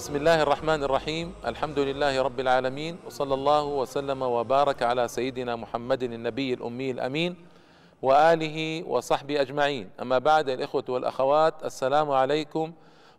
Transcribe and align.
بسم 0.00 0.16
الله 0.16 0.42
الرحمن 0.42 0.84
الرحيم 0.84 1.34
الحمد 1.46 1.78
لله 1.78 2.22
رب 2.22 2.40
العالمين 2.40 2.98
وصلى 3.06 3.34
الله 3.34 3.64
وسلم 3.64 4.22
وبارك 4.22 4.82
على 4.82 5.08
سيدنا 5.08 5.56
محمد 5.56 6.02
النبي 6.02 6.54
الأمي 6.54 6.90
الأمين 6.90 7.36
وآله 8.02 8.84
وصحبه 8.88 9.40
أجمعين 9.40 9.90
أما 10.02 10.18
بعد 10.18 10.48
الإخوة 10.48 10.84
والأخوات 10.88 11.54
السلام 11.64 12.10
عليكم 12.10 12.72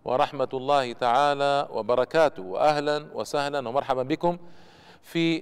ورحمة 0.05 0.49
الله 0.53 0.93
تعالى 0.93 1.67
وبركاته 1.71 2.43
وأهلا 2.43 3.05
وسهلا 3.13 3.69
ومرحبا 3.69 4.03
بكم 4.03 4.37
في 5.01 5.39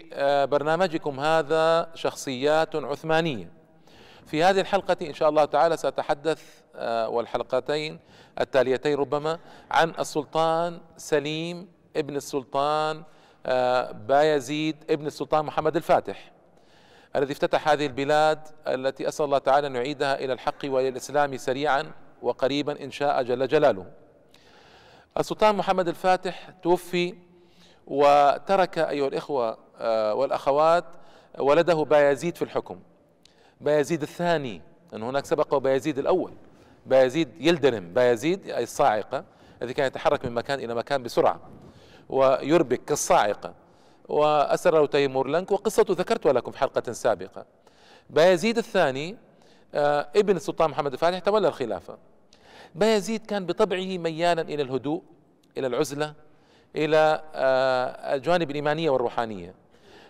برنامجكم 0.52 1.20
هذا 1.20 1.90
شخصيات 1.96 2.76
عثمانية 2.76 3.59
في 4.30 4.44
هذه 4.44 4.60
الحلقة 4.60 4.98
إن 5.02 5.14
شاء 5.14 5.30
الله 5.30 5.46
تعالى 5.46 5.78
سأتحدث 5.78 6.44
آه، 6.76 7.10
والحلقتين 7.10 8.00
التاليتين 8.42 8.98
ربما 8.98 9.40
عن 9.72 9.94
السلطان 10.00 10.82
سليم 10.98 11.68
ابن 11.96 12.16
السلطان 12.16 13.04
آه، 13.46 13.92
بايزيد 13.92 14.76
ابن 14.90 15.08
السلطان 15.08 15.46
محمد 15.46 15.76
الفاتح 15.76 16.32
الذي 17.16 17.34
افتتح 17.34 17.70
هذه 17.70 17.86
البلاد 17.86 18.40
التي 18.68 19.08
أسأل 19.08 19.26
الله 19.26 19.38
تعالى 19.38 19.68
أن 19.68 19.76
يعيدها 19.76 20.20
إلى 20.20 20.34
الحق 20.34 20.66
وإلى 20.66 20.90
الإسلام 20.90 21.38
سريعا 21.38 21.92
وقريبا 22.22 22.84
إن 22.84 22.92
شاء 22.92 23.24
جل 23.24 23.48
جلاله. 23.48 23.86
السلطان 25.18 25.56
محمد 25.56 25.88
الفاتح 25.88 26.50
توفي 26.64 27.16
وترك 27.88 28.78
أيها 28.78 29.08
الإخوة 29.08 29.58
آه، 29.80 30.14
والأخوات 30.14 30.86
ولده 31.40 31.84
بايزيد 31.84 32.36
في 32.36 32.42
الحكم. 32.42 32.80
بايزيد 33.62 34.02
الثاني 34.02 34.62
أن 34.94 35.04
هناك 35.04 35.26
سبقه 35.26 35.58
بايزيد 35.58 36.00
الأول. 36.00 36.32
بايزيد 36.86 37.30
يلدرم 37.40 37.94
بايزيد 37.94 38.50
أي 38.50 38.64
الصاعقة 38.64 39.24
الذي 39.62 39.74
كان 39.74 39.88
يتحرك 39.88 40.26
من 40.26 40.32
مكان 40.32 40.60
إلى 40.60 40.76
مكان 40.76 41.04
بسرعة 41.04 41.40
ويربك 42.10 42.86
كالصاعقة. 42.86 43.54
وأسره 44.08 44.86
تيمور 44.86 45.28
لنك 45.28 45.52
وقصته 45.52 45.94
ذكرتها 45.94 46.34
لكم 46.34 46.52
في 46.52 46.58
حلقة 46.58 46.92
سابقة. 46.92 47.46
بايزيد 48.10 48.58
الثاني 48.58 49.18
آه، 49.74 50.08
ابن 50.16 50.36
السلطان 50.36 50.70
محمد 50.70 50.94
الفاتح 50.94 51.20
تولى 51.20 51.48
الخلافة. 51.48 51.98
بايزيد 52.76 53.26
كان 53.26 53.46
بطبعه 53.46 53.98
ميالا 53.98 54.42
إلى 54.42 54.62
الهدوء 54.64 55.02
إلى 55.58 55.68
العزلة 55.68 56.14
إلى 56.76 57.22
آه، 57.36 58.16
الجوانب 58.16 58.50
الإيمانية 58.50 58.90
والروحانية. 58.90 59.54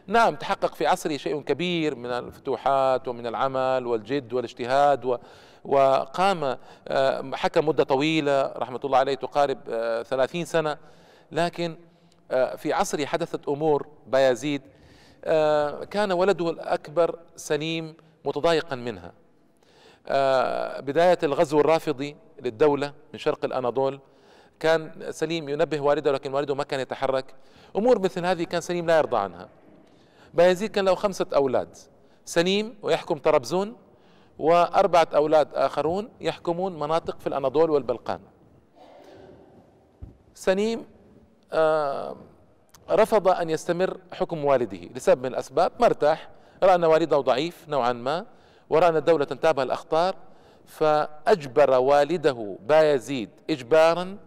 نعم 0.10 0.36
تحقق 0.36 0.76
في 0.76 0.88
عصره 0.88 1.18
شيء 1.18 1.42
كبير 1.42 1.96
من 1.96 2.06
الفتوحات 2.10 3.08
ومن 3.08 3.28
العمل 3.28 3.88
والجد 3.88 4.34
والاجتهاد 4.34 5.06
و 5.06 5.18
وقام 5.66 6.58
آه، 6.88 7.32
حكم 7.34 7.68
مدة 7.68 7.84
طويلة 7.84 8.54
رحمة 8.58 8.80
الله 8.86 8.98
عليه 8.98 9.16
تقارب 9.16 9.58
آه، 9.70 10.04
ثلاثين 10.04 10.46
سنة. 10.46 10.78
لكن 11.32 11.78
آه، 12.32 12.56
في 12.56 12.74
عصره 12.74 13.06
حدثت 13.06 13.48
أمور 13.50 13.88
بايزيد 14.08 14.62
كان 15.92 16.12
ولده 16.12 16.50
الأكبر 16.50 17.20
سليم 17.36 17.94
متضايقا 18.26 18.76
منها. 18.76 19.14
بداية 20.82 21.18
الغزو 21.24 21.60
الرافضي 21.60 22.16
للدولة 22.42 22.94
من 23.14 23.20
شرق 23.20 23.46
الأناضول 23.46 24.00
كان 24.60 24.92
سليم 25.10 25.50
ينبه 25.50 25.80
والده 25.80 26.12
لكن 26.12 26.34
والده 26.34 26.56
ما 26.56 26.64
كان 26.64 26.80
يتحرك. 26.80 27.26
أمور 27.76 28.00
مثل 28.00 28.26
هذه 28.26 28.44
كان 28.44 28.62
سليم 28.62 28.86
لا 28.86 28.98
يرضى 28.98 29.18
عنها. 29.18 29.59
بايزيد 30.34 30.72
كان 30.72 30.86
له 30.86 30.96
خمسة 30.96 31.26
أولاد. 31.36 31.78
سليم 32.26 32.78
ويحكم 32.82 33.18
طرابزون 33.18 33.76
وأربعة 34.40 35.08
أولاد 35.16 35.56
آخرون 35.56 36.10
يحكمون 36.22 36.80
مناطق 36.80 37.20
في 37.20 37.28
الأناضول 37.28 37.70
والبلقان. 37.70 38.20
سليم 40.34 40.86
آه 41.54 42.16
رفض 42.90 43.28
أن 43.28 43.50
يستمر 43.50 43.98
حكم 44.14 44.46
والده 44.46 44.78
لسبب 44.96 45.20
من 45.20 45.26
الأسباب. 45.26 45.72
ما 45.80 45.86
ارتاح 45.86 46.30
رأى 46.64 46.76
أن 46.76 46.84
والده 46.84 47.20
ضعيف 47.20 47.70
نوعا 47.70 47.94
ما 47.94 48.26
ورأى 48.70 48.90
أن 48.90 48.96
الدولة 48.96 49.26
تنتابها 49.26 49.64
الأخطار 49.64 50.16
فأجبر 50.66 51.80
والده 51.80 52.58
بايزيد 52.62 53.30
إجبارا 53.50 54.18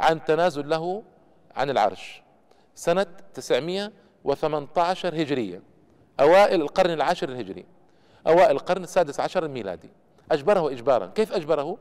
عن 0.00 0.24
تنازل 0.24 0.68
له 0.68 1.02
عن 1.56 1.70
العرش. 1.70 2.22
سنة 2.74 3.06
918 4.24 5.22
هجرية. 5.22 5.62
أوائل 6.20 6.60
القرن 6.60 6.90
العاشر 6.90 7.28
الهجري. 7.28 7.64
أوائل 8.26 8.50
القرن 8.50 8.82
السادس 8.82 9.20
عشر 9.20 9.44
الميلادي. 9.44 9.90
أجبره 10.32 10.70
إجبارا. 10.70 11.06
كيف 11.06 11.32
أجبره؟ 11.32 11.78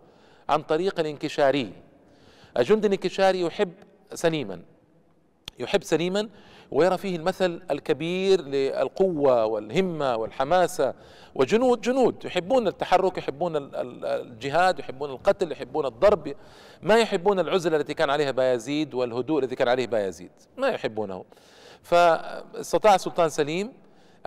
عن 0.50 0.62
طريق 0.62 1.00
الانكشاري. 1.00 1.74
الجندي 2.58 2.88
الانكشاري 2.88 3.42
يحب 3.42 3.72
سليما. 4.14 4.62
يحب 5.60 5.84
سليما 5.84 6.30
ويرى 6.72 6.98
فيه 6.98 7.16
المثل 7.16 7.62
الكبير 7.72 8.42
للقوة 8.42 9.46
والهمة 9.46 10.16
والحماسة 10.16 10.94
وجنود 11.36 11.82
جنود. 11.82 12.26
يحبون 12.26 12.68
التحرك 12.68 13.18
يحبون 13.18 13.70
الجهاد 13.76 14.80
يحبون 14.80 15.10
القتل 15.10 15.52
يحبون 15.52 15.86
الضرب. 15.86 16.36
ما 16.82 16.98
يحبون 16.98 17.40
العزلة 17.40 17.78
التي 17.78 17.94
كان 17.94 18.10
عليها 18.10 18.32
بايزيد 18.32 18.94
والهدوء 18.94 19.40
الذي 19.40 19.56
كان 19.56 19.68
عليه 19.68 19.88
بايزيد. 19.88 20.32
ما 20.58 20.68
يحبونه. 20.68 21.26
فاستطاع 21.84 22.96
السلطان 22.96 23.30
سليم 23.30 23.74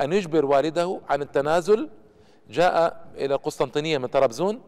أن 0.01 0.13
يجبر 0.13 0.45
والده 0.45 1.01
عن 1.09 1.23
التنازل. 1.23 1.89
جاء 2.51 3.07
إلى 3.15 3.35
القسطنطينية 3.35 3.99
من 3.99 4.07
طرابزون 4.07 4.61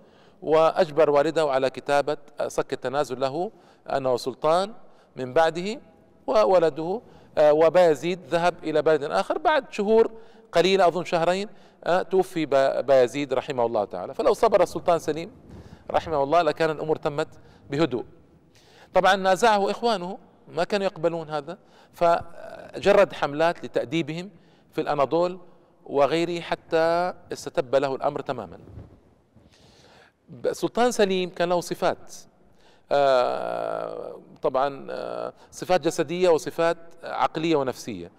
وأجبر 0.43 1.11
والده 1.11 1.51
على 1.51 1.71
كتابة 1.71 2.17
صك 2.47 2.73
التنازل 2.73 3.21
له 3.21 3.51
أنه 3.87 4.17
سلطان 4.17 4.73
من 5.17 5.33
بعده 5.33 5.81
وولده. 6.27 7.01
آه، 7.39 7.53
وبايزيد 7.53 8.21
ذهب 8.31 8.55
إلى 8.63 8.83
بلد 8.83 9.03
آخر 9.03 9.39
بعد 9.39 9.73
شهور 9.73 10.11
قليلة 10.53 10.87
أظن 10.89 11.05
شهرين 11.05 11.49
آه، 11.85 12.03
توفي 12.03 12.47
بايزيد 12.83 13.33
رحمه 13.33 13.67
الله 13.67 13.85
تعالى. 13.85 14.15
فلو 14.15 14.33
صبر 14.33 14.63
السلطان 14.63 14.99
سليم 14.99 15.31
رحمه 15.91 16.23
الله 16.23 16.43
لكان 16.43 16.71
الأمور 16.71 16.97
تمت 16.97 17.29
بهدوء. 17.71 18.05
طبعا 18.95 19.17
نازعه 19.17 19.71
إخوانه 19.71 20.19
ما 20.49 20.65
كانوا 20.65 20.87
يقبلون 20.87 21.31
هذا 21.31 21.59
فجرد 21.93 23.13
حملات 23.13 23.65
لتأديبهم 23.65 24.31
في 24.73 24.81
الأناضول 24.81 25.39
وغيره 25.85 26.41
حتى 26.41 27.15
استتب 27.33 27.75
له 27.75 27.95
الأمر 27.95 28.21
تماما. 28.21 28.59
سلطان 30.53 30.93
سليم 30.93 31.31
كان 31.31 31.49
له 31.49 31.61
صفات. 31.61 32.15
آه، 32.93 34.21
طبعا 34.43 34.87
آه، 34.91 35.33
صفات 35.51 35.81
جسدية 35.81 36.29
وصفات 36.29 36.77
عقلية 37.05 37.57
ونفسية. 37.57 38.11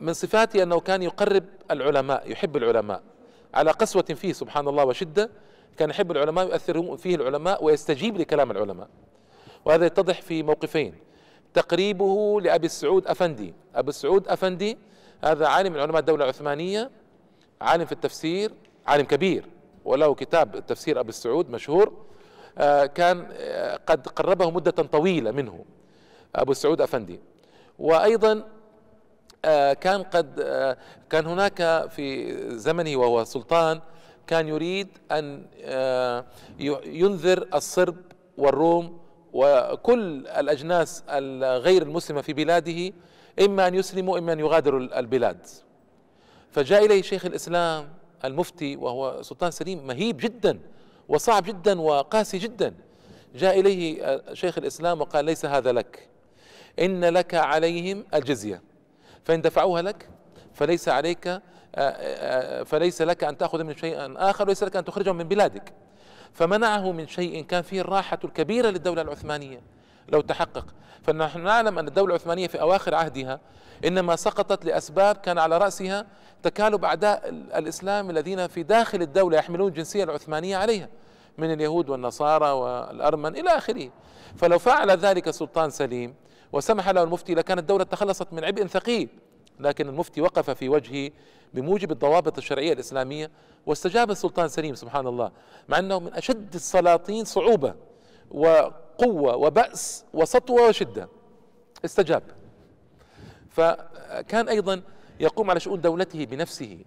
من 0.00 0.12
صفاته 0.12 0.62
أنه 0.62 0.80
كان 0.80 1.02
يقرب 1.02 1.44
العلماء 1.70 2.30
يحب 2.30 2.56
العلماء. 2.56 3.02
على 3.54 3.70
قسوة 3.70 4.02
فيه 4.02 4.32
سبحان 4.32 4.68
الله 4.68 4.84
وشدة 4.84 5.30
كان 5.76 5.90
يحب 5.90 6.10
العلماء 6.10 6.46
يؤثر 6.46 6.96
فيه 6.96 7.14
العلماء 7.14 7.64
ويستجيب 7.64 8.16
لكلام 8.16 8.50
العلماء. 8.50 8.88
وهذا 9.64 9.86
يتضح 9.86 10.20
في 10.22 10.42
موقفين. 10.42 10.94
تقريبه 11.54 12.40
لأبي 12.40 12.66
السعود 12.66 13.06
أفندي. 13.06 13.54
أبو 13.74 13.88
السعود 13.90 14.28
أفندي 14.28 14.78
هذا 15.24 15.46
عالم 15.46 15.72
من 15.72 15.80
علماء 15.80 16.00
الدولة 16.00 16.24
العثمانية 16.24 16.90
عالم 17.60 17.84
في 17.84 17.92
التفسير 17.92 18.52
عالم 18.86 19.04
كبير 19.04 19.44
وله 19.84 20.14
كتاب 20.14 20.56
التفسير 20.56 21.00
أبو 21.00 21.08
السعود 21.08 21.50
مشهور 21.50 21.92
آه، 22.58 22.86
كان 22.86 23.28
آه، 23.32 23.80
قد 23.86 24.08
قربه 24.08 24.50
مدة 24.50 24.70
طويلة 24.70 25.30
منه 25.30 25.64
أبو 26.36 26.52
السعود 26.52 26.80
أفندي. 26.80 27.20
وأيضا 27.78 28.44
آه، 29.44 29.72
كان 29.72 30.02
قد 30.02 30.40
كان 31.10 31.26
هناك 31.26 31.90
في 31.90 32.36
زمنه 32.58 32.96
وهو 32.96 33.24
سلطان 33.24 33.80
كان 34.26 34.48
يريد 34.48 34.88
أن 35.12 35.46
ينذر 36.86 37.48
الصرب 37.54 37.96
والروم 38.38 39.01
وكل 39.32 40.26
الأجناس 40.26 41.04
الغير 41.08 41.82
المسلمة 41.82 42.20
في 42.20 42.32
بلاده 42.32 42.92
إما 43.44 43.68
أن 43.68 43.74
يسلموا 43.74 44.18
إما 44.18 44.32
أن 44.32 44.40
يغادروا 44.40 44.98
البلاد. 44.98 45.46
فجاء 46.50 46.84
إليه 46.84 47.02
شيخ 47.02 47.26
الإسلام 47.26 47.88
المفتي 48.24 48.76
وهو 48.76 49.22
سلطان 49.22 49.50
سليم 49.50 49.86
مهيب 49.86 50.16
جدا 50.16 50.58
وصعب 51.08 51.44
جدا 51.44 51.80
وقاسي 51.80 52.38
جدا. 52.38 52.74
جاء 53.34 53.60
إليه 53.60 54.20
شيخ 54.32 54.58
الإسلام 54.58 55.00
وقال 55.00 55.24
ليس 55.24 55.46
هذا 55.46 55.72
لك 55.72 56.08
إن 56.80 57.04
لك 57.04 57.34
عليهم 57.34 58.04
الجزية 58.14 58.62
فإن 59.24 59.40
دفعوها 59.40 59.82
لك 59.82 60.08
فليس 60.54 60.88
عليك 60.88 61.40
فليس 62.64 63.02
لك 63.02 63.24
أن 63.24 63.38
تأخذ 63.38 63.64
من 63.64 63.76
شيء 63.76 63.96
آخر 64.16 64.44
وليس 64.44 64.62
لك 64.62 64.76
أن 64.76 64.84
تخرجهم 64.84 65.16
من 65.16 65.28
بلادك. 65.28 65.72
فمنعه 66.34 66.92
من 66.92 67.06
شيء 67.06 67.44
كان 67.44 67.62
فيه 67.62 67.80
الراحة 67.80 68.18
الكبيرة 68.24 68.68
للدولة 68.68 69.02
العثمانية. 69.02 69.60
لو 70.08 70.20
تحقق. 70.20 70.64
فنحن 71.02 71.40
نعلم 71.40 71.78
أن 71.78 71.88
الدولة 71.88 72.14
العثمانية 72.14 72.46
في 72.46 72.60
أواخر 72.60 72.94
عهدها 72.94 73.40
إنما 73.84 74.16
سقطت 74.16 74.64
لأسباب 74.64 75.16
كان 75.16 75.38
على 75.38 75.58
رأسها 75.58 76.06
تكالب 76.42 76.84
أعداء 76.84 77.28
الإسلام 77.28 78.10
الذين 78.10 78.46
في 78.46 78.62
داخل 78.62 79.02
الدولة 79.02 79.38
يحملون 79.38 79.68
الجنسية 79.68 80.04
العثمانية 80.04 80.56
عليها 80.56 80.88
من 81.38 81.52
اليهود 81.52 81.88
والنصارى 81.88 82.50
والأرمن 82.50 83.36
إلى 83.36 83.50
آخره. 83.50 83.90
فلو 84.36 84.58
فعل 84.58 84.90
ذلك 84.90 85.28
السلطان 85.28 85.70
سليم 85.70 86.14
وسمح 86.52 86.88
له 86.88 87.02
المفتي 87.02 87.34
لكانت 87.34 87.60
الدولة 87.60 87.84
تخلصت 87.84 88.32
من 88.32 88.44
عبء 88.44 88.66
ثقيل. 88.66 89.08
لكن 89.62 89.88
المفتي 89.88 90.20
وقف 90.20 90.50
في 90.50 90.68
وجهه 90.68 91.10
بموجب 91.54 91.92
الضوابط 91.92 92.38
الشرعية 92.38 92.72
الإسلامية 92.72 93.30
واستجاب 93.66 94.10
السلطان 94.10 94.48
سليم 94.48 94.74
سبحان 94.74 95.06
الله 95.06 95.32
مع 95.68 95.78
أنه 95.78 95.98
من 96.00 96.14
أشد 96.14 96.54
السلاطين 96.54 97.24
صعوبة 97.24 97.74
وقوة 98.30 99.36
وبأس 99.36 100.04
وسطوة 100.14 100.68
وشدة. 100.68 101.08
استجاب. 101.84 102.22
فكان 103.50 104.48
أيضا 104.48 104.82
يقوم 105.20 105.50
على 105.50 105.60
شؤون 105.60 105.80
دولته 105.80 106.24
بنفسه 106.24 106.78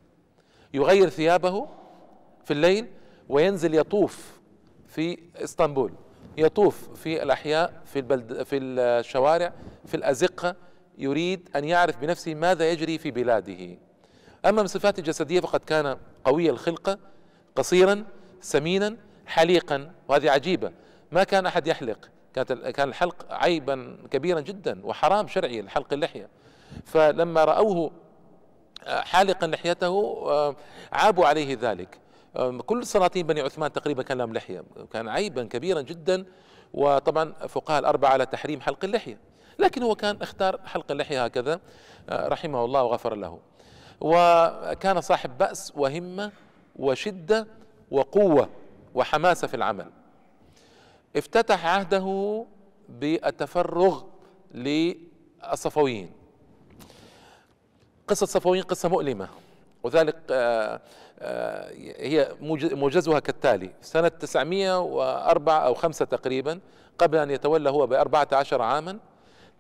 يغير 0.74 1.10
ثيابه 1.10 1.68
في 2.46 2.52
الليل 2.54 2.88
وينزل 3.30 3.76
يطوف 3.76 4.40
في 4.88 5.18
إسطنبول 5.36 5.94
يطوف 6.38 6.90
في 6.96 7.24
الأحياء 7.24 7.82
في 7.86 8.00
البلد 8.00 8.44
في 8.44 8.58
الشوارع 8.58 9.54
في 9.86 9.98
الأزقة 9.98 10.56
يريد 10.98 11.50
أن 11.56 11.66
يعرف 11.66 11.98
بنفسه 11.98 12.34
ماذا 12.34 12.72
يجري 12.72 12.98
في 12.98 13.12
بلاده. 13.12 13.78
أما 14.46 14.62
من 14.62 14.68
صفاته 14.68 15.00
الجسدية 15.00 15.40
فقد 15.40 15.60
كان 15.60 15.98
قوي 16.24 16.50
الخلقة 16.50 16.98
قصيرا 17.56 18.06
سمينا 18.42 18.98
حليقا 19.26 19.92
وهذه 20.08 20.32
عجيبة. 20.32 20.72
ما 21.12 21.24
كان 21.24 21.46
أحد 21.46 21.68
يحلق. 21.68 22.10
كانت 22.34 22.54
كان 22.54 22.90
الحلق 22.90 23.26
عيبا 23.30 23.98
كبيرا 24.12 24.40
جدا 24.40 24.86
وحرام 24.86 25.28
شرعي 25.28 25.60
الحلق 25.60 25.94
اللحية. 25.94 26.30
فلما 26.86 27.46
رأوه 27.46 27.92
حالقا 28.88 29.48
لحيته 29.48 30.56
عابوا 30.92 31.26
عليه 31.26 31.58
ذلك. 31.62 32.00
كل 32.66 32.86
سلاطين 32.86 33.28
بني 33.28 33.42
عثمان 33.42 33.72
تقريبا 33.72 34.04
كان 34.04 34.18
لهم 34.18 34.34
لحية. 34.34 34.64
كان 34.94 35.10
عيبا 35.10 35.44
كبيرا 35.44 35.82
جدا. 35.82 36.26
وطبعا 36.74 37.34
فقهاء 37.34 37.80
الأربعة 37.80 38.10
على 38.10 38.26
تحريم 38.26 38.62
حلق 38.62 38.86
اللحية. 38.86 39.18
لكن 39.60 39.84
هو 39.84 39.96
كان 39.96 40.22
اختار 40.22 40.60
حلق 40.66 40.92
اللحية 40.92 41.26
هكذا 41.26 41.60
رحمه 42.10 42.66
الله 42.66 42.84
وغفر 42.84 43.16
له. 43.16 43.40
وكان 44.02 45.02
صاحب 45.02 45.38
بأس 45.38 45.74
وهمة 45.76 46.32
وشدة 46.76 47.48
وقوة 47.92 48.50
وحماسة 48.96 49.48
في 49.48 49.54
العمل. 49.54 49.92
افتتح 51.16 51.66
عهده 51.66 52.46
بالتفرغ 52.90 54.04
للصفويين. 54.54 56.12
قصة 58.08 58.26
صفويين 58.26 58.64
قصة 58.64 58.90
مؤلمة 58.90 59.28
وذلك 59.84 60.16
آه، 60.32 60.82
آه، 61.20 61.72
هي 61.98 62.36
موجزها 62.72 63.20
كالتالي. 63.20 63.70
سنة 63.82 64.08
904 64.08 65.66
أو 65.66 65.74
5 65.74 66.06
تقريبا 66.06 66.60
قبل 66.98 67.18
أن 67.18 67.32
يتولى 67.32 67.70
هو 67.70 67.88
بأربعة 67.88 68.28
عشر 68.32 68.62
عاما 68.62 69.00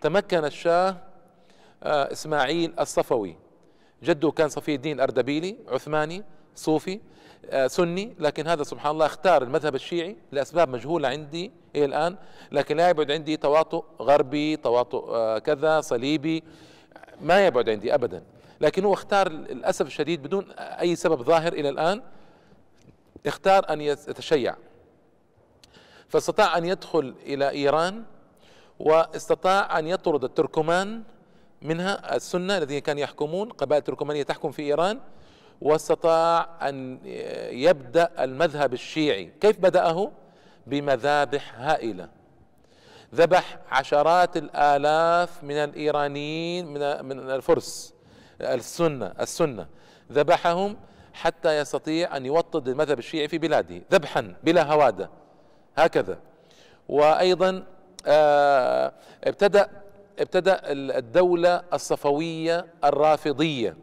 تمكن 0.02 0.46
الشاه 0.46 0.98
آه، 1.84 2.12
إسماعيل 2.12 2.74
الصفوي. 2.80 3.36
جده 4.04 4.32
كان 4.32 4.50
صفي 4.50 4.76
الدين 4.76 4.96
الأردبيلي 4.96 5.58
عثماني 5.68 6.24
صوفي 6.56 7.00
سني. 7.68 8.16
لكن 8.20 8.48
هذا 8.48 8.64
سبحان 8.64 8.92
الله 8.92 9.06
اختار 9.06 9.44
المذهب 9.44 9.76
الشيعي 9.76 10.18
لأسباب 10.32 10.70
مجهولة 10.70 11.08
عندي 11.08 11.52
إلى 11.76 11.86
الآن. 11.86 12.18
لكن 12.52 12.78
لا 12.78 12.90
يبعد 12.90 13.12
عندي 13.12 13.38
تواطؤ 13.38 13.84
غربي 14.02 14.58
تواطؤ 14.58 15.38
كذا 15.38 15.82
صليبي 15.82 16.44
ما 17.22 17.48
يبعد 17.48 17.70
عندي 17.70 17.94
أبدا. 17.94 18.24
لكن 18.62 18.86
هو 18.86 18.94
اختار 18.94 19.30
للأسف 19.30 19.88
الشديد 19.88 20.24
بدون 20.24 20.52
أي 20.58 20.96
سبب 20.96 21.22
ظاهر 21.22 21.54
إلى 21.54 21.70
الآن 21.70 22.02
اختار 23.26 23.74
أن 23.74 23.82
يتشيع. 23.82 24.56
فاستطاع 26.08 26.58
أن 26.58 26.66
يدخل 26.66 27.16
إلى 27.26 27.50
إيران 27.50 28.04
واستطاع 28.80 29.80
أن 29.80 29.88
يطرد 29.88 30.24
التركمان 30.24 31.04
منها 31.62 32.16
السنة 32.16 32.58
الذين 32.58 32.80
كانوا 32.80 33.02
يحكمون 33.02 33.50
قبائل 33.50 33.82
تركمانية 33.82 34.24
تحكم 34.24 34.52
في 34.52 34.62
إيران 34.62 35.00
واستطاع 35.62 36.50
أن 36.62 37.00
يبدأ 37.52 38.12
المذهب 38.20 38.74
الشيعي. 38.74 39.32
كيف 39.42 39.60
بدأه؟ 39.60 40.12
بمذابح 40.68 41.60
هائلة. 41.60 42.10
ذبح 43.16 43.60
عشرات 43.72 44.38
الآلاف 44.38 45.44
من 45.44 45.56
الإيرانيين 45.56 46.68
من 46.68 47.06
من 47.06 47.30
الفرس 47.30 47.94
السنة 48.42 49.14
السنة. 49.20 49.68
ذبحهم 50.12 50.78
حتى 51.14 51.58
يستطيع 51.58 52.18
أن 52.18 52.26
يوطد 52.26 52.68
المذهب 52.68 53.00
الشيعي 53.00 53.28
في 53.28 53.38
بلاده 53.38 53.82
ذبحا 53.92 54.36
بلا 54.44 54.64
هوادة. 54.74 55.10
هكذا. 55.78 56.20
وأيضا 56.90 57.64
ابتدأ 59.24 59.70
ابتدأ 60.20 60.62
الدولة 60.72 61.64
الصفوية 61.74 62.66
الرافضية 62.84 63.78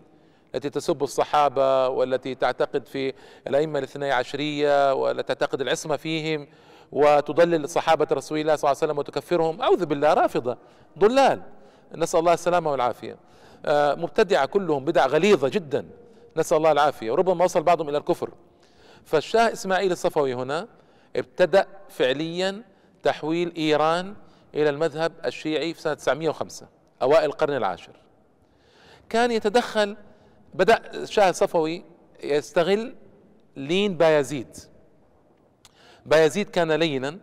التي 0.55 0.71
تسب 0.71 1.03
الصحابة 1.03 1.89
والتي 1.89 2.35
تعتقد 2.35 2.87
في 2.87 3.13
الأئمة 3.47 3.79
الاثني 3.79 4.13
عشرية 4.13 4.95
والتي 4.95 5.35
تعتقد 5.35 5.61
العصمة 5.61 5.97
فيهم 5.97 6.49
وتضلل 6.93 7.69
صحابة 7.69 8.07
رسول 8.13 8.39
الله 8.39 8.57
صلى 8.57 8.71
الله 8.71 8.79
عليه 8.83 8.93
وسلم 8.93 8.99
وتكفرهم. 8.99 9.63
أعوذ 9.63 9.87
بالله 9.87 10.15
رافضة 10.15 10.59
ضلال. 10.99 11.43
نسأل 11.95 12.21
الله 12.21 12.33
السلامة 12.33 12.71
والعافية. 12.71 13.17
آه، 13.67 13.95
مبتدعة 13.95 14.47
كلهم 14.47 14.85
بدع 14.85 15.07
غليظة 15.07 15.49
جدا. 15.49 15.87
نسأل 16.37 16.57
الله 16.57 16.73
العافية. 16.73 17.11
وربما 17.11 17.45
وصل 17.45 17.63
بعضهم 17.63 17.89
إلى 17.89 17.99
الكفر. 17.99 18.31
فالشاه 19.05 19.53
إسماعيل 19.53 19.93
الصفوي 19.93 20.35
هنا 20.35 20.69
ابتدأ 21.17 21.67
فعليا 21.89 22.63
تحويل 23.03 23.53
إيران 23.57 24.15
إلى 24.55 24.71
المذهب 24.71 25.13
الشيعي 25.25 25.75
في 25.75 25.81
سنة 25.81 25.95
905 25.95 26.67
أوائل 27.03 27.25
القرن 27.25 27.57
العاشر. 27.57 27.93
كان 29.09 29.31
يتدخل 29.31 29.97
بدأ 30.55 30.81
الشاه 30.95 31.31
الصفوي 31.31 31.85
يستغل 32.23 32.95
لين 33.57 33.97
بايزيد. 33.97 34.57
بايزيد 36.07 36.51
كان 36.51 36.73
لينا 36.73 37.19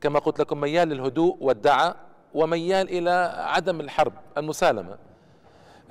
كما 0.00 0.18
قلت 0.18 0.40
لكم 0.40 0.60
ميال 0.60 0.88
للهدوء 0.88 1.36
والدعاء 1.40 1.96
وميال 2.34 2.88
إلى 2.88 3.34
عدم 3.38 3.80
الحرب 3.80 4.12
المسالمة. 4.38 4.98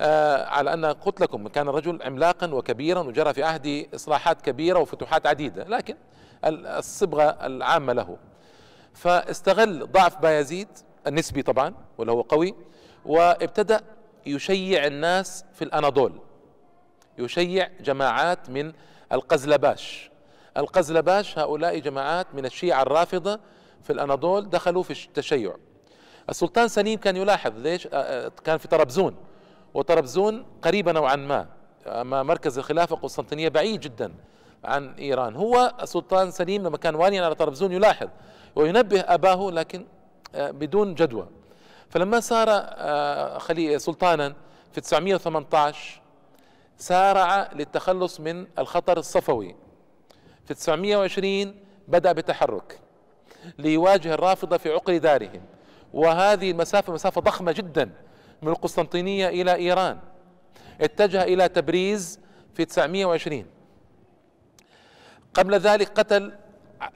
آه 0.00 0.44
على 0.46 0.74
أن 0.74 0.84
قلت 0.84 1.20
لكم 1.20 1.48
كان 1.48 1.68
رجل 1.68 2.02
عملاقا 2.02 2.54
وكبيرا 2.54 3.00
وجرى 3.00 3.34
في 3.34 3.42
عهده 3.42 3.86
إصلاحات 3.94 4.42
كبيرة 4.42 4.78
وفتوحات 4.78 5.26
عديدة 5.26 5.64
لكن 5.64 5.96
الصبغة 6.44 7.22
العامة 7.22 7.92
له. 7.92 8.16
فاستغل 8.94 9.86
ضعف 9.92 10.18
بايزيد 10.18 10.68
النسبي 11.06 11.42
طبعا 11.42 11.74
وله 11.98 12.12
هو 12.12 12.20
قوي 12.20 12.54
وابتدأ 13.04 13.80
يشيع 14.26 14.86
الناس 14.86 15.44
في 15.52 15.62
الأناضول. 15.62 16.20
يشيع 17.18 17.70
جماعات 17.80 18.50
من 18.50 18.72
القزلباش. 19.12 20.10
القزلباش 20.56 21.38
هؤلاء 21.38 21.78
جماعات 21.78 22.26
من 22.34 22.46
الشيعة 22.46 22.82
الرافضة 22.82 23.40
في 23.82 23.92
الأناضول 23.92 24.50
دخلوا 24.50 24.82
في 24.82 25.06
التشيع. 25.06 25.56
السلطان 26.30 26.68
سليم 26.68 26.98
كان 26.98 27.16
يلاحظ 27.16 27.58
ليش؟ 27.58 27.86
آه، 27.86 27.90
آه، 27.92 28.32
كان 28.44 28.58
في 28.58 28.68
طرابزون 28.68 29.16
وطرابزون 29.74 30.46
قريبة 30.62 30.92
نوعا 30.92 31.16
ما. 31.16 31.46
أما 31.86 32.22
مركز 32.22 32.58
الخلافة 32.58 32.96
القسطنطينية 32.96 33.48
بعيد 33.48 33.80
جدا. 33.80 34.14
عن 34.64 34.94
إيران. 34.94 35.36
هو 35.36 35.72
السلطان 35.82 36.30
سليم 36.30 36.62
لما 36.62 36.76
كان 36.76 36.94
واليا 36.94 37.24
على 37.24 37.34
طرابزون 37.34 37.72
يلاحظ 37.72 38.08
وينبه 38.56 39.00
أباه 39.00 39.50
لكن 39.50 39.86
آه، 40.34 40.50
بدون 40.50 40.94
جدوى. 40.94 41.28
فلما 41.90 42.20
صار 42.20 42.48
خلي 43.40 43.78
سلطانا 43.78 44.34
في 44.72 44.80
918 44.80 46.00
سارع 46.76 47.50
للتخلص 47.52 48.20
من 48.20 48.46
الخطر 48.58 48.98
الصفوي. 48.98 49.56
في 50.44 50.54
920 50.54 51.54
بدأ 51.88 52.12
بتحرك 52.12 52.80
ليواجه 53.58 54.14
الرافضة 54.14 54.56
في 54.56 54.72
عقر 54.72 54.96
دارهم. 54.98 55.42
وهذه 55.92 56.50
المسافة 56.50 56.92
مسافة 56.92 57.20
ضخمة 57.20 57.52
جدا 57.52 57.90
من 58.42 58.48
القسطنطينية 58.48 59.28
إلى 59.28 59.54
إيران. 59.54 59.98
اتجه 60.80 61.22
إلى 61.22 61.48
تبريز 61.48 62.20
في 62.54 62.64
920 62.64 63.46
قبل 65.34 65.54
ذلك 65.54 65.88
قتل 65.98 66.32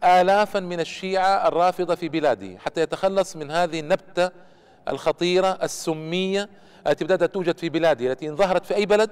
آلافا 0.05 0.61
من 0.61 0.81
الشيعة 0.81 1.49
الرافضة 1.49 1.95
في 1.95 2.09
بلاده 2.09 2.59
حتى 2.59 2.81
يتخلص 2.81 3.37
من 3.37 3.51
هذه 3.51 3.81
النبتة 3.81 4.31
الخطيرة 4.89 5.59
السمية 5.63 6.49
التي 6.87 7.05
بدأت 7.05 7.35
توجد 7.35 7.59
في 7.59 7.69
بلاده 7.69 8.13
التي 8.13 8.29
إن 8.29 8.37
ظهرت 8.37 8.67
في 8.67 8.75
أي 8.75 8.87
بلد 8.87 9.11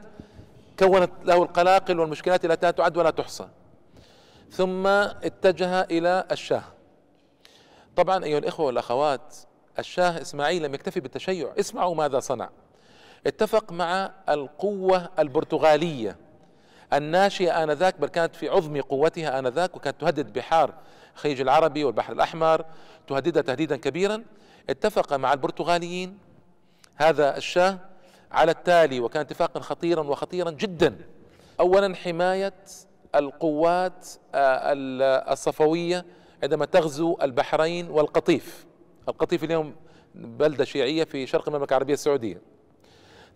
كونت 0.78 1.10
له 1.24 1.42
القلاقل 1.42 2.00
والمشكلات 2.00 2.44
التي 2.44 2.66
لا 2.66 2.70
تعد 2.70 2.96
ولا 2.96 3.10
تحصى. 3.10 3.48
ثم 4.50 4.86
اتجه 4.86 5.80
إلى 5.80 6.24
الشاه. 6.32 6.62
طبعا 7.96 8.24
أيها 8.24 8.38
الإخوة 8.38 8.66
والأخوات 8.66 9.36
الشاه 9.78 10.20
إسماعيل 10.20 10.62
لم 10.62 10.74
يكتفي 10.74 11.00
بالتشيع 11.00 11.52
اسمعوا 11.60 11.94
ماذا 11.94 12.20
صنع. 12.20 12.50
اتفق 13.26 13.72
مع 13.72 14.10
القوة 14.28 15.08
البرتغالية. 15.18 16.16
الناشئة 16.94 17.62
آنذاك 17.62 18.00
بل 18.00 18.08
كانت 18.08 18.36
في 18.36 18.48
عظم 18.48 18.80
قوتها 18.80 19.38
آنذاك 19.38 19.76
وكانت 19.76 20.00
تهدد 20.00 20.32
بحار 20.32 20.74
الخليج 21.14 21.40
العربي 21.40 21.84
والبحر 21.84 22.12
الأحمر 22.12 22.64
تهددها 23.06 23.42
تهديدا 23.42 23.76
كبيرا. 23.76 24.22
اتفق 24.70 25.12
مع 25.12 25.32
البرتغاليين 25.32 26.18
هذا 26.94 27.36
الشاه 27.36 27.78
على 28.32 28.50
التالي 28.50 29.00
وكان 29.00 29.20
اتفاقا 29.20 29.60
خطيرا 29.60 30.02
وخطيرا 30.02 30.50
جدا. 30.50 30.96
اولا 31.60 31.94
حماية 31.94 32.54
القوات 33.14 34.08
آه، 34.34 34.72
الصفوية 35.32 36.04
عندما 36.42 36.64
تغزو 36.64 37.16
البحرين 37.22 37.90
والقطيف. 37.90 38.66
القطيف 39.08 39.44
اليوم 39.44 39.74
بلدة 40.14 40.64
شيعية 40.64 41.04
في 41.04 41.26
شرق 41.26 41.48
المملكة 41.48 41.70
العربية 41.70 41.94
السعودية. 41.94 42.40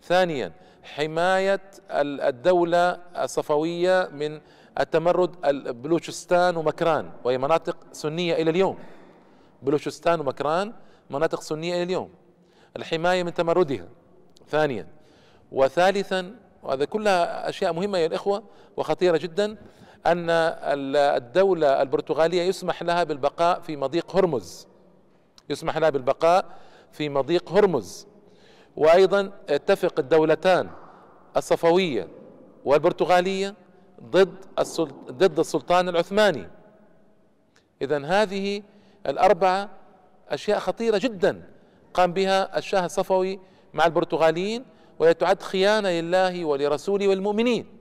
ثانيا 0.03 0.51
حماية 0.95 1.61
الدولة 1.91 2.99
الصفوية 3.23 4.09
من 4.11 4.41
التمرد 4.79 5.31
بلوشستان 5.81 6.57
ومكران 6.57 7.11
وهي 7.23 7.37
مناطق 7.37 7.77
سنية 7.91 8.33
إلى 8.33 8.49
اليوم. 8.49 8.77
بلوشستان 9.61 10.19
ومكران 10.19 10.73
مناطق 11.09 11.41
سنية 11.41 11.73
إلى 11.73 11.83
اليوم. 11.83 12.09
الحماية 12.77 13.23
من 13.23 13.33
تمردها. 13.33 13.87
ثانيا. 14.49 14.87
وثالثا 15.51 16.35
وهذا 16.63 16.85
كلها 16.85 17.49
أشياء 17.49 17.73
مهمة 17.73 17.97
يا 17.97 18.05
الإخوة 18.05 18.43
وخطيرة 18.77 19.17
جدا 19.17 19.57
أن 20.05 20.29
الدولة 20.29 21.81
البرتغالية 21.81 22.41
يسمح 22.41 22.83
لها 22.83 23.03
بالبقاء 23.03 23.59
في 23.59 23.77
مضيق 23.77 24.15
هرمز. 24.15 24.67
يسمح 25.49 25.77
لها 25.77 25.89
بالبقاء 25.89 26.45
في 26.91 27.09
مضيق 27.09 27.51
هرمز. 27.51 28.07
وأيضا 28.79 29.31
اتفق 29.49 29.99
الدولتان 29.99 30.69
الصفوية 31.37 32.07
والبرتغالية 32.65 33.55
ضد 34.03 34.35
ضد 35.11 35.39
السلطان 35.39 35.89
العثماني. 35.89 36.47
اذا 37.81 38.05
هذه 38.05 38.63
الأربعة 39.07 39.69
أشياء 40.29 40.59
خطيرة 40.59 40.97
جدا 40.97 41.43
قام 41.93 42.13
بها 42.13 42.57
الشاه 42.57 42.85
الصفوي 42.85 43.39
مع 43.73 43.85
البرتغاليين 43.85 44.65
وهي 44.99 45.13
تعد 45.13 45.41
خيانة 45.41 45.89
لله 45.89 46.45
ولرسوله 46.45 47.07
والمؤمنين 47.07 47.77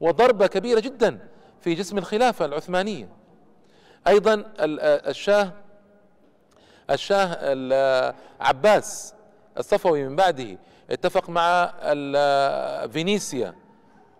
وضربة 0.00 0.46
كبيرة 0.46 0.80
جدا 0.80 1.28
في 1.60 1.74
جسم 1.74 1.98
الخلافة 1.98 2.44
العثمانية. 2.44 3.08
أيضا 4.06 4.44
الشاه 4.58 5.52
الشاه 6.90 8.14
عباس 8.40 9.14
الصفوي 9.58 10.08
من 10.08 10.16
بعده 10.16 10.58
اتفق 10.90 11.30
مع 11.30 11.72
فينيسيا 12.86 13.54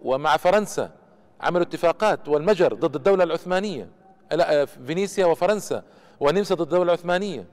ومع 0.02 0.36
فرنسا 0.36 0.90
عملوا 1.40 1.66
اتفاقات 1.66 2.28
والمجر 2.28 2.74
ضد 2.74 2.96
الدولة 2.96 3.24
العثمانية 3.24 3.88
لا 4.32 4.64
فينيسيا 4.64 5.26
وفرنسا 5.26 5.82
والنمسا 6.20 6.54
ضد 6.54 6.60
الدولة 6.60 6.82
العثمانية. 6.82 7.46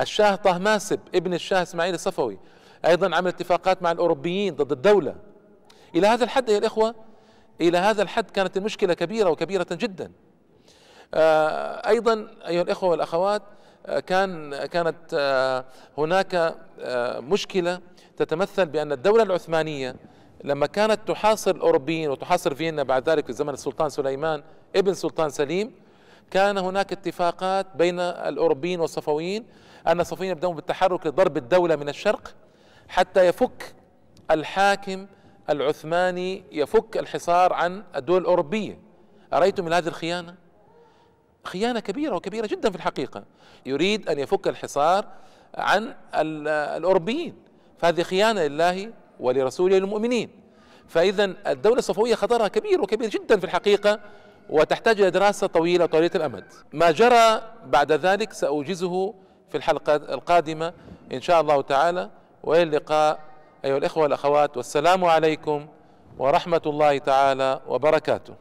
الشاه 0.00 0.34
طهماسب 0.34 1.00
ابن 1.14 1.34
الشاه 1.34 1.62
إسماعيل 1.62 1.94
الصفوي 1.94 2.38
أيضا 2.86 3.16
عمل 3.16 3.28
اتفاقات 3.28 3.82
مع 3.82 3.92
الأوروبيين 3.92 4.54
ضد 4.54 4.72
الدولة. 4.72 5.16
إلى 5.94 6.06
هذا 6.06 6.24
الحد 6.24 6.48
يا 6.48 6.58
الإخوة 6.58 6.94
إلى 7.60 7.78
هذا 7.78 8.02
الحد 8.02 8.30
كانت 8.30 8.56
المشكلة 8.56 8.94
كبيرة 8.94 9.30
وكبيرة 9.30 9.66
جدا. 9.72 10.12
آه، 11.14 11.88
أيضا 11.88 12.28
أيها 12.48 12.62
الإخوة 12.62 12.90
والأخوات 12.90 13.42
كان 14.06 14.56
كانت 14.66 14.96
آه، 15.14 15.64
هناك 15.98 16.54
مشكلة 17.20 17.80
تتمثل 18.16 18.66
بأن 18.66 18.92
الدولة 18.92 19.22
العثمانية 19.22 19.96
لما 20.44 20.66
كانت 20.66 21.00
تحاصر 21.08 21.50
الاوروبيين 21.50 22.10
وتحاصر 22.10 22.54
فيينا 22.54 22.82
بعد 22.82 23.08
ذلك 23.08 23.26
في 23.26 23.32
زمن 23.32 23.52
السلطان 23.54 23.88
سليمان 23.88 24.42
ابن 24.76 24.94
سلطان 24.94 25.30
سليم 25.30 25.72
كان 26.30 26.58
هناك 26.58 26.92
اتفاقات 26.92 27.66
بين 27.76 28.00
الاوروبيين 28.00 28.80
والصفويين 28.80 29.44
أن 29.86 30.00
الصفويين 30.00 30.32
يبدأون 30.32 30.54
بالتحرك 30.54 31.06
لضرب 31.06 31.36
الدولة 31.36 31.76
من 31.76 31.88
الشرق 31.88 32.34
حتى 32.88 33.26
يفك 33.26 33.74
الحاكم 34.30 35.06
العثماني 35.50 36.44
يفك 36.52 36.96
الحصار 36.96 37.52
عن 37.52 37.82
الدول 37.96 38.20
الأوروبية. 38.22 38.78
أرأيتم 39.32 39.64
من 39.64 39.72
هذه 39.72 39.88
الخيانة؟ 39.88 40.34
خيانة 41.46 41.80
كبيرة 41.80 42.16
وكبيرة 42.16 42.46
جدا 42.46 42.70
في 42.70 42.76
الحقيقة. 42.76 43.24
يريد 43.66 44.08
أن 44.08 44.18
يفك 44.18 44.48
الحصار 44.48 45.04
عن 45.54 45.94
الأوروبيين. 46.14 47.34
فهذه 47.78 48.02
خيانة 48.02 48.46
لله 48.46 48.92
ولرسوله 49.20 49.78
للمؤمنين 49.78 50.30
فإذا 50.88 51.24
الدولة 51.46 51.78
الصفوية 51.78 52.14
خطرها 52.14 52.48
كبير 52.48 52.80
وكبير 52.80 53.10
جدا 53.10 53.38
في 53.38 53.44
الحقيقة 53.44 54.00
وتحتاج 54.50 55.00
إلى 55.00 55.10
دراسة 55.10 55.46
طويلة 55.46 55.86
طويلة 55.86 56.10
الأمد. 56.14 56.44
ما 56.72 56.90
جرى 56.90 57.42
بعد 57.66 57.92
ذلك 57.92 58.32
سأوجزه 58.32 59.14
في 59.50 59.56
الحلقة 59.56 59.96
القادمة 59.96 60.72
إن 61.12 61.20
شاء 61.20 61.40
الله 61.40 61.62
تعالى. 61.62 62.10
وإلى 62.42 62.62
اللقاء 62.62 63.18
أيها 63.64 63.76
الإخوة 63.76 64.02
والأخوات 64.02 64.56
والسلام 64.56 65.04
عليكم 65.04 65.66
ورحمة 66.18 66.62
الله 66.66 66.98
تعالى 66.98 67.60
وبركاته. 67.66 68.34